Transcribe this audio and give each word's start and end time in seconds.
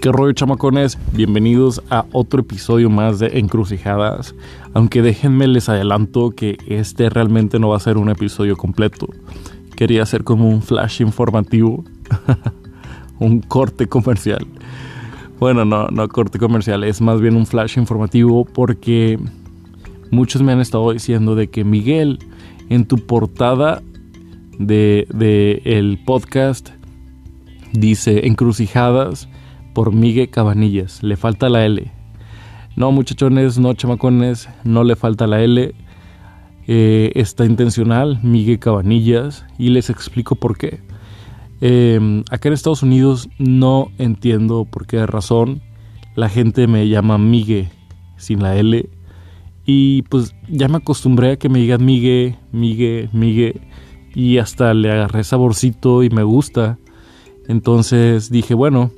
¿Qué 0.00 0.10
rollo 0.10 0.32
chamacones? 0.32 0.96
Bienvenidos 1.12 1.82
a 1.90 2.06
otro 2.12 2.40
episodio 2.40 2.88
más 2.88 3.18
de 3.18 3.38
Encrucijadas. 3.38 4.34
Aunque 4.72 5.02
déjenme 5.02 5.46
les 5.46 5.68
adelanto 5.68 6.30
que 6.30 6.56
este 6.66 7.10
realmente 7.10 7.58
no 7.58 7.68
va 7.68 7.76
a 7.76 7.80
ser 7.80 7.98
un 7.98 8.08
episodio 8.08 8.56
completo. 8.56 9.08
Quería 9.76 10.02
hacer 10.02 10.24
como 10.24 10.48
un 10.48 10.62
flash 10.62 11.02
informativo, 11.02 11.84
un 13.18 13.40
corte 13.42 13.88
comercial. 13.88 14.46
Bueno, 15.38 15.66
no, 15.66 15.88
no 15.88 16.08
corte 16.08 16.38
comercial, 16.38 16.82
es 16.84 17.02
más 17.02 17.20
bien 17.20 17.36
un 17.36 17.44
flash 17.44 17.76
informativo 17.76 18.46
porque 18.46 19.18
muchos 20.10 20.40
me 20.40 20.52
han 20.52 20.60
estado 20.60 20.92
diciendo 20.92 21.34
de 21.34 21.50
que 21.50 21.62
Miguel, 21.62 22.20
en 22.70 22.86
tu 22.86 22.96
portada 22.96 23.82
de, 24.58 25.98
podcast 26.06 26.70
dice 27.74 28.26
Encrucijadas 28.26 29.28
por 29.72 29.92
Miguel 29.92 30.30
Cabanillas. 30.30 31.02
Le 31.02 31.16
falta 31.16 31.48
la 31.48 31.64
L. 31.64 31.90
No, 32.76 32.92
muchachones, 32.92 33.58
no, 33.58 33.74
chamacones, 33.74 34.48
no 34.64 34.84
le 34.84 34.96
falta 34.96 35.26
la 35.26 35.42
L. 35.42 35.74
Eh, 36.66 37.12
está 37.14 37.44
intencional, 37.44 38.20
Miguel 38.22 38.58
Cabanillas, 38.58 39.44
y 39.58 39.70
les 39.70 39.90
explico 39.90 40.36
por 40.36 40.56
qué. 40.56 40.80
Em, 41.60 42.22
acá 42.30 42.48
en 42.48 42.54
Estados 42.54 42.82
Unidos 42.82 43.28
no 43.38 43.90
entiendo 43.98 44.64
por 44.64 44.86
qué 44.86 45.04
razón 45.04 45.60
la 46.14 46.28
gente 46.28 46.66
me 46.66 46.88
llama 46.88 47.18
Miguel 47.18 47.68
sin 48.16 48.42
la 48.42 48.56
L. 48.56 48.88
Y 49.66 50.02
pues 50.02 50.34
ya 50.48 50.68
me 50.68 50.78
acostumbré 50.78 51.32
a 51.32 51.36
que 51.36 51.48
me 51.48 51.58
digan 51.58 51.84
Miguel, 51.84 52.36
Miguel, 52.52 53.10
Miguel. 53.12 53.60
Y 54.14 54.38
hasta 54.38 54.74
le 54.74 54.90
agarré 54.90 55.22
saborcito 55.24 56.02
y 56.02 56.10
me 56.10 56.22
gusta. 56.22 56.78
Entonces 57.46 58.30
dije, 58.30 58.54
bueno, 58.54 58.90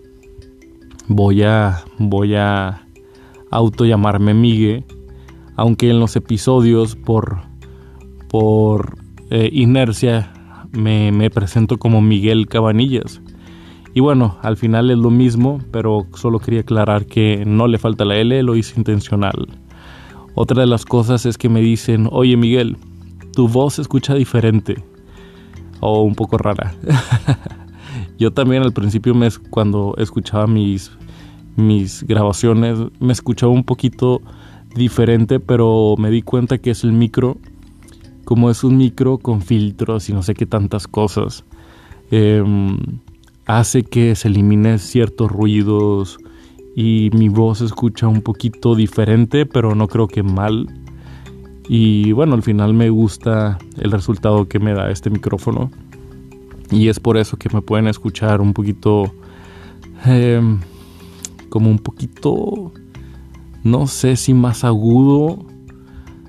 voy 1.14 1.42
a, 1.42 1.84
voy 1.98 2.34
a 2.34 2.86
auto 3.50 3.84
llamarme 3.84 4.34
Migue, 4.34 4.84
aunque 5.56 5.91
en 5.91 6.00
los 6.00 6.16
episodios 6.16 6.96
por, 6.96 7.42
por 8.28 8.98
eh, 9.30 9.50
inercia 9.52 10.33
me, 10.72 11.12
me 11.12 11.30
presento 11.30 11.78
como 11.78 12.00
Miguel 12.00 12.48
Cabanillas. 12.48 13.20
Y 13.94 14.00
bueno, 14.00 14.38
al 14.42 14.56
final 14.56 14.90
es 14.90 14.96
lo 14.96 15.10
mismo, 15.10 15.60
pero 15.70 16.06
solo 16.14 16.38
quería 16.38 16.60
aclarar 16.60 17.05
que 17.06 17.44
no 17.46 17.68
le 17.68 17.78
falta 17.78 18.06
la 18.06 18.16
L, 18.16 18.42
lo 18.42 18.56
hice 18.56 18.74
intencional. 18.78 19.48
Otra 20.34 20.62
de 20.62 20.66
las 20.66 20.86
cosas 20.86 21.27
es 21.27 21.36
que 21.36 21.50
me 21.50 21.60
dicen, 21.60 22.08
oye 22.10 22.38
Miguel, 22.38 22.78
tu 23.34 23.48
voz 23.48 23.74
se 23.74 23.83
escucha 23.83 24.14
diferente 24.14 24.83
o 25.80 26.02
un 26.02 26.14
poco 26.14 26.38
rara. 26.38 26.74
Yo 28.18 28.32
también 28.32 28.62
al 28.62 28.72
principio 28.72 29.14
me, 29.14 29.28
cuando 29.50 29.94
escuchaba 29.98 30.46
mis 30.46 30.90
mis 31.56 32.04
grabaciones 32.04 32.78
me 32.98 33.12
escuchaba 33.12 33.52
un 33.52 33.64
poquito 33.64 34.22
diferente, 34.74 35.40
pero 35.40 35.94
me 35.98 36.10
di 36.10 36.22
cuenta 36.22 36.58
que 36.58 36.70
es 36.70 36.84
el 36.84 36.92
micro, 36.92 37.36
como 38.24 38.50
es 38.50 38.64
un 38.64 38.76
micro 38.78 39.18
con 39.18 39.42
filtros 39.42 40.08
y 40.08 40.12
no 40.12 40.22
sé 40.22 40.34
qué 40.34 40.46
tantas 40.46 40.86
cosas, 40.86 41.44
em, 42.10 42.78
hace 43.46 43.82
que 43.82 44.14
se 44.14 44.28
elimine 44.28 44.78
ciertos 44.78 45.30
ruidos 45.30 46.18
y 46.74 47.10
mi 47.12 47.28
voz 47.28 47.58
se 47.58 47.66
escucha 47.66 48.08
un 48.08 48.22
poquito 48.22 48.74
diferente, 48.74 49.44
pero 49.44 49.74
no 49.74 49.88
creo 49.88 50.08
que 50.08 50.22
mal. 50.22 50.66
Y 51.68 52.12
bueno, 52.12 52.34
al 52.34 52.42
final 52.42 52.72
me 52.72 52.88
gusta 52.88 53.58
el 53.78 53.92
resultado 53.92 54.48
que 54.48 54.58
me 54.58 54.72
da 54.72 54.90
este 54.90 55.10
micrófono. 55.10 55.70
Y 56.72 56.88
es 56.88 56.98
por 56.98 57.16
eso 57.16 57.36
que 57.36 57.48
me 57.52 57.62
pueden 57.62 57.86
escuchar 57.86 58.40
un 58.40 58.52
poquito... 58.52 59.12
Em, 60.04 60.58
como 61.52 61.68
un 61.68 61.80
poquito, 61.80 62.72
no 63.62 63.86
sé 63.86 64.16
si 64.16 64.33
más 64.33 64.64
agudo, 64.64 65.44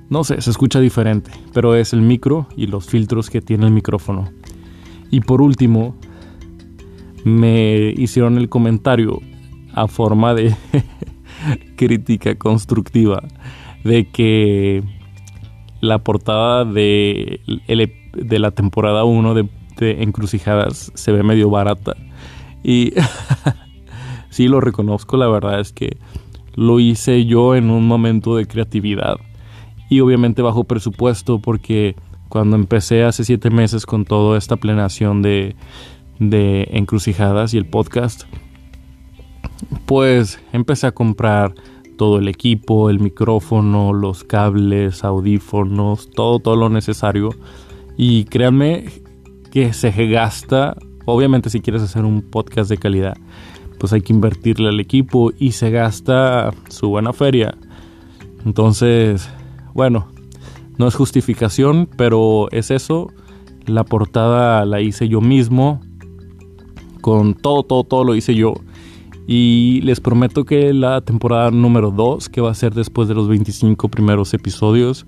no 0.09 0.25
sé, 0.25 0.41
se 0.41 0.49
escucha 0.49 0.81
diferente, 0.81 1.31
pero 1.53 1.75
es 1.75 1.93
el 1.93 2.01
micro 2.01 2.45
y 2.57 2.67
los 2.67 2.87
filtros 2.87 3.29
que 3.29 3.39
tiene 3.39 3.65
el 3.65 3.71
micrófono. 3.71 4.29
Y 5.11 5.21
por 5.21 5.41
último, 5.41 5.95
me 7.23 7.93
hicieron 7.95 8.37
el 8.37 8.49
comentario 8.49 9.21
a 9.73 9.87
forma 9.87 10.33
de 10.33 10.53
crítica 11.77 12.35
constructiva 12.35 13.23
de 13.85 14.09
que 14.09 14.83
la 15.79 15.99
portada 16.03 16.65
de, 16.65 17.39
de 18.13 18.39
la 18.39 18.51
temporada 18.51 19.05
1 19.05 19.33
de, 19.35 19.47
de 19.78 20.03
Encrucijadas 20.03 20.91
se 20.95 21.11
ve 21.11 21.23
medio 21.23 21.50
barata. 21.50 21.95
Y 22.63 22.94
sí 24.29 24.47
lo 24.47 24.61
reconozco, 24.61 25.17
la 25.17 25.28
verdad 25.28 25.59
es 25.59 25.72
que 25.73 25.97
lo 26.56 26.79
hice 26.79 27.25
yo 27.25 27.56
en 27.56 27.69
un 27.69 27.88
momento 27.88 28.35
de 28.35 28.47
creatividad 28.47 29.17
y 29.89 30.00
obviamente 30.00 30.41
bajo 30.41 30.63
presupuesto 30.63 31.39
porque 31.39 31.95
cuando 32.29 32.56
empecé 32.56 33.03
hace 33.03 33.23
siete 33.23 33.50
meses 33.50 33.85
con 33.85 34.06
toda 34.06 34.38
esta 34.38 34.56
planeación 34.56 35.22
de, 35.22 35.56
de 36.17 36.67
encrucijadas 36.72 37.53
y 37.53 37.57
el 37.57 37.66
podcast, 37.66 38.23
pues 39.85 40.39
empecé 40.51 40.88
a 40.88 40.94
comprar 40.94 41.53
todo 41.95 42.17
el 42.17 42.28
equipo, 42.28 42.89
el 42.89 43.00
micrófono, 43.00 43.94
los 43.94 44.23
cables, 44.23 45.03
audífonos, 45.03 46.09
todo, 46.09 46.39
todo 46.39 46.56
lo 46.56 46.69
necesario. 46.69 47.29
Y 47.97 48.25
créanme 48.25 48.85
que 49.53 49.71
se 49.71 49.91
gasta, 50.07 50.75
obviamente 51.05 51.51
si 51.51 51.61
quieres 51.61 51.83
hacer 51.83 52.05
un 52.05 52.23
podcast 52.23 52.71
de 52.71 52.77
calidad, 52.79 53.15
pues 53.77 53.93
hay 53.93 54.01
que 54.01 54.11
invertirle 54.11 54.69
al 54.69 54.79
equipo 54.79 55.31
y 55.37 55.51
se 55.51 55.69
gasta 55.69 56.49
su 56.69 56.89
buena 56.89 57.13
feria. 57.13 57.55
Entonces, 58.47 59.29
bueno, 59.75 60.07
no 60.79 60.87
es 60.87 60.95
justificación, 60.95 61.87
pero 61.95 62.47
es 62.49 62.71
eso. 62.71 63.11
La 63.67 63.83
portada 63.83 64.65
la 64.65 64.81
hice 64.81 65.07
yo 65.07 65.21
mismo. 65.21 65.81
Con 67.01 67.35
todo, 67.35 67.61
todo, 67.61 67.83
todo 67.83 68.03
lo 68.05 68.15
hice 68.15 68.33
yo. 68.33 68.55
Y 69.27 69.81
les 69.81 69.99
prometo 69.99 70.45
que 70.45 70.73
la 70.73 71.01
temporada 71.01 71.51
número 71.51 71.91
2, 71.91 72.27
que 72.27 72.41
va 72.41 72.49
a 72.49 72.55
ser 72.55 72.73
después 72.73 73.07
de 73.07 73.13
los 73.13 73.27
25 73.27 73.87
primeros 73.89 74.33
episodios, 74.33 75.05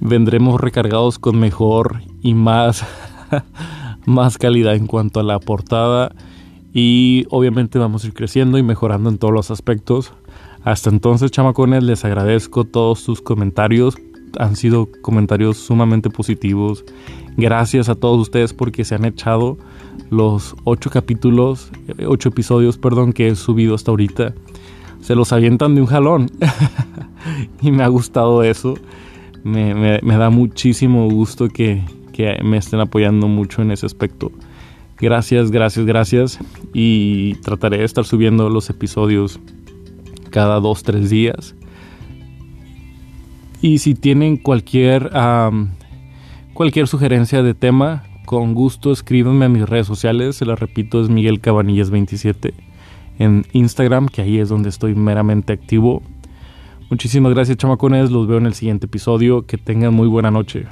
vendremos 0.00 0.60
recargados 0.60 1.18
con 1.18 1.40
mejor 1.40 2.02
y 2.20 2.34
más, 2.34 2.84
más 4.06 4.38
calidad 4.38 4.74
en 4.74 4.86
cuanto 4.86 5.20
a 5.20 5.22
la 5.22 5.38
portada 5.38 6.12
y 6.72 7.26
obviamente 7.30 7.78
vamos 7.78 8.04
a 8.04 8.06
ir 8.06 8.14
creciendo 8.14 8.58
y 8.58 8.62
mejorando 8.62 9.10
en 9.10 9.18
todos 9.18 9.34
los 9.34 9.50
aspectos. 9.50 10.12
Hasta 10.64 10.90
entonces, 10.90 11.30
chamacones, 11.30 11.82
les 11.82 12.04
agradezco 12.04 12.64
todos 12.64 13.00
sus 13.00 13.20
comentarios. 13.20 13.96
Han 14.38 14.56
sido 14.56 14.88
comentarios 15.02 15.58
sumamente 15.58 16.08
positivos. 16.08 16.84
Gracias 17.36 17.88
a 17.88 17.94
todos 17.94 18.20
ustedes 18.20 18.54
porque 18.54 18.84
se 18.84 18.94
han 18.94 19.04
echado 19.04 19.58
los 20.10 20.54
ocho 20.64 20.88
capítulos, 20.90 21.70
ocho 22.06 22.28
episodios, 22.30 22.78
perdón, 22.78 23.12
que 23.12 23.28
he 23.28 23.34
subido 23.34 23.74
hasta 23.74 23.90
ahorita. 23.90 24.34
Se 25.00 25.14
los 25.14 25.32
avientan 25.32 25.74
de 25.74 25.80
un 25.80 25.88
jalón. 25.88 26.30
y 27.60 27.72
me 27.72 27.82
ha 27.82 27.88
gustado 27.88 28.42
eso. 28.42 28.74
Me, 29.44 29.74
me, 29.74 30.16
da 30.16 30.30
muchísimo 30.30 31.10
gusto 31.10 31.48
que, 31.48 31.82
que 32.12 32.38
me 32.42 32.56
estén 32.58 32.80
apoyando 32.80 33.28
mucho 33.28 33.62
en 33.62 33.70
ese 33.70 33.86
aspecto. 33.86 34.30
Gracias, 34.98 35.50
gracias, 35.50 35.84
gracias. 35.84 36.38
Y 36.72 37.34
trataré 37.36 37.78
de 37.78 37.84
estar 37.84 38.04
subiendo 38.04 38.48
los 38.48 38.70
episodios 38.70 39.40
cada 40.30 40.60
dos, 40.60 40.82
tres 40.82 41.10
días. 41.10 41.54
Y 43.60 43.78
si 43.78 43.94
tienen 43.94 44.36
cualquier, 44.36 45.10
cualquier 46.54 46.88
sugerencia 46.88 47.42
de 47.42 47.54
tema, 47.54 48.04
con 48.26 48.54
gusto 48.54 48.92
escríbanme 48.92 49.44
a 49.44 49.48
mis 49.48 49.68
redes 49.68 49.86
sociales. 49.86 50.36
Se 50.36 50.44
las 50.44 50.58
repito, 50.58 51.00
es 51.02 51.08
Miguel 51.08 51.40
Cabanillas 51.40 51.90
27 51.90 52.54
en 53.18 53.46
Instagram, 53.52 54.08
que 54.08 54.22
ahí 54.22 54.38
es 54.38 54.48
donde 54.48 54.68
estoy 54.68 54.94
meramente 54.94 55.52
activo. 55.52 56.02
Muchísimas 56.90 57.32
gracias, 57.32 57.56
chamacones. 57.56 58.10
Los 58.10 58.26
veo 58.26 58.38
en 58.38 58.46
el 58.46 58.54
siguiente 58.54 58.86
episodio. 58.86 59.46
Que 59.46 59.58
tengan 59.58 59.94
muy 59.94 60.08
buena 60.08 60.30
noche. 60.30 60.66